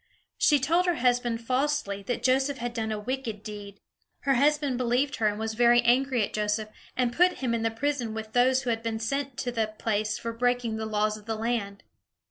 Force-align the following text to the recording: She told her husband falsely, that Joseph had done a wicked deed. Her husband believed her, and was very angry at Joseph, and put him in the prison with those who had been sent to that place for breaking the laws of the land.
She 0.39 0.59
told 0.59 0.87
her 0.87 0.95
husband 0.95 1.45
falsely, 1.45 2.01
that 2.07 2.23
Joseph 2.23 2.57
had 2.57 2.73
done 2.73 2.91
a 2.91 2.97
wicked 2.97 3.43
deed. 3.43 3.79
Her 4.21 4.33
husband 4.33 4.79
believed 4.79 5.17
her, 5.17 5.27
and 5.27 5.37
was 5.37 5.53
very 5.53 5.83
angry 5.83 6.23
at 6.23 6.33
Joseph, 6.33 6.69
and 6.97 7.13
put 7.15 7.33
him 7.33 7.53
in 7.53 7.61
the 7.61 7.69
prison 7.69 8.15
with 8.15 8.33
those 8.33 8.63
who 8.63 8.71
had 8.71 8.81
been 8.81 8.99
sent 8.99 9.37
to 9.37 9.51
that 9.51 9.77
place 9.77 10.17
for 10.17 10.33
breaking 10.33 10.77
the 10.77 10.87
laws 10.87 11.17
of 11.17 11.27
the 11.27 11.35
land. 11.37 11.83